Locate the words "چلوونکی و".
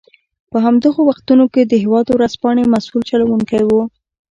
3.11-3.71